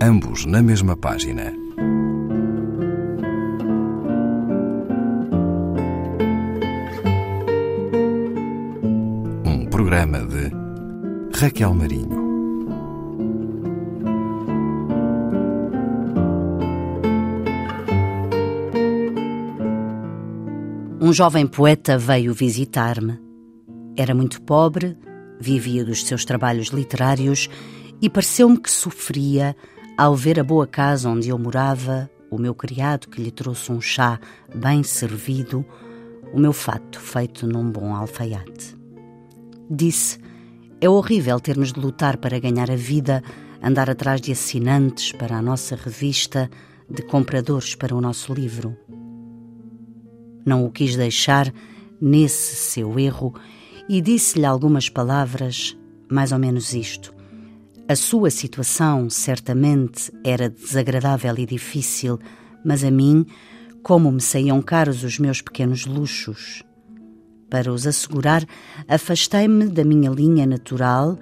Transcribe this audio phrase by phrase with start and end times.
[0.00, 1.52] ambos na mesma página.
[9.44, 10.50] Um programa de
[11.38, 12.26] Raquel Marinho.
[21.00, 23.18] Um jovem poeta veio visitar-me.
[23.96, 24.96] Era muito pobre,
[25.40, 27.48] vivia dos seus trabalhos literários
[28.02, 29.56] e pareceu-me que sofria
[29.96, 33.80] ao ver a boa casa onde eu morava, o meu criado que lhe trouxe um
[33.80, 34.20] chá
[34.54, 35.64] bem servido,
[36.32, 38.76] o meu fato feito num bom alfaiate.
[39.70, 40.18] Disse:
[40.80, 43.22] É horrível termos de lutar para ganhar a vida,
[43.62, 46.50] andar atrás de assinantes para a nossa revista,
[46.88, 48.76] de compradores para o nosso livro
[50.46, 51.52] não o quis deixar
[52.00, 53.34] nesse seu erro
[53.88, 55.76] e disse-lhe algumas palavras,
[56.08, 57.12] mais ou menos isto.
[57.88, 62.18] A sua situação certamente era desagradável e difícil,
[62.64, 63.24] mas a mim,
[63.80, 66.64] como me saíam caros os meus pequenos luxos.
[67.48, 68.44] Para os assegurar,
[68.88, 71.16] afastei-me da minha linha natural,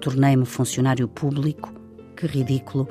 [0.00, 1.70] tornei-me funcionário público,
[2.16, 2.88] que ridículo,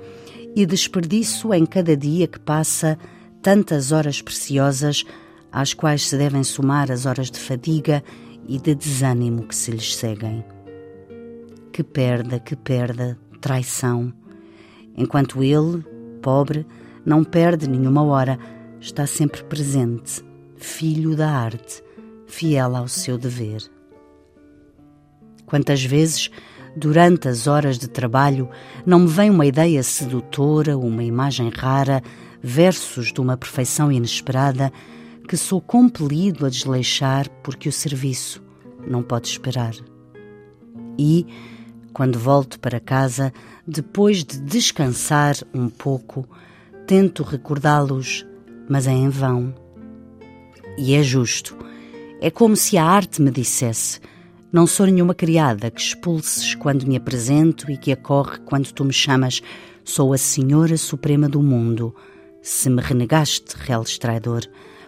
[0.56, 2.96] e desperdiço em cada dia que passa
[3.42, 5.04] tantas horas preciosas
[5.52, 8.04] às quais se devem somar as horas de fadiga
[8.48, 10.55] e de desânimo que se lhes seguem.
[11.76, 14.14] Que perda, que perda, traição.
[14.96, 15.84] Enquanto ele,
[16.22, 16.66] pobre,
[17.06, 18.40] não perde nenhuma hora,
[18.80, 20.24] está sempre presente,
[20.56, 21.84] filho da arte,
[22.28, 23.62] fiel ao seu dever.
[25.46, 26.32] Quantas vezes,
[26.78, 28.50] durante as horas de trabalho,
[28.86, 32.02] não me vem uma ideia sedutora, uma imagem rara,
[32.42, 34.72] versos de uma perfeição inesperada
[35.28, 38.42] que sou compelido a desleixar porque o serviço
[38.88, 39.74] não pode esperar.
[40.98, 41.28] E,
[41.96, 43.32] quando volto para casa,
[43.66, 46.28] depois de descansar um pouco,
[46.86, 48.26] tento recordá-los,
[48.68, 49.56] mas é em vão.
[50.78, 51.58] E é justo.
[52.20, 54.02] É como se a arte me dissesse:
[54.52, 58.92] Não sou nenhuma criada que expulses quando me apresento e que acorre quando tu me
[58.92, 59.42] chamas.
[59.86, 61.96] Sou a Senhora Suprema do Mundo.
[62.42, 64.42] Se me renegaste, reles traidor,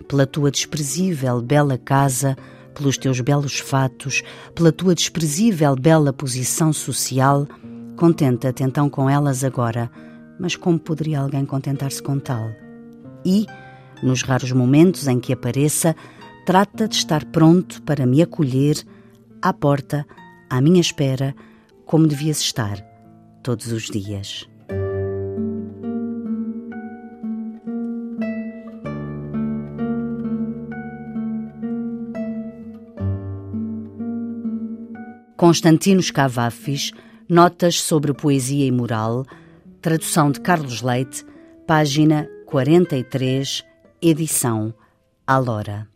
[0.10, 2.36] pela tua desprezível bela casa,
[2.78, 4.22] pelos teus belos fatos,
[4.54, 7.48] pela tua desprezível bela posição social,
[7.96, 9.90] contenta-te então com elas agora,
[10.40, 12.52] mas como poderia alguém contentar-se com tal?
[13.26, 13.48] E,
[14.04, 15.96] nos raros momentos em que apareça,
[16.46, 18.78] trata de estar pronto para me acolher
[19.42, 20.06] à porta,
[20.48, 21.36] à minha espera,
[21.86, 22.80] como devias estar
[23.42, 24.48] todos os dias.
[35.38, 36.92] Constantinos Cavafis,
[37.30, 39.24] Notas sobre Poesia e Moral,
[39.80, 41.24] tradução de Carlos Leite,
[41.68, 43.64] página 43,
[44.02, 44.74] edição
[45.28, 45.88] Alora.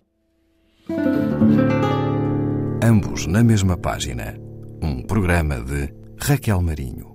[2.83, 4.37] Ambos na mesma página.
[4.79, 7.10] Um programa de Raquel Marinho.